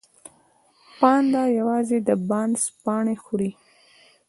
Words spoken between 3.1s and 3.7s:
خوري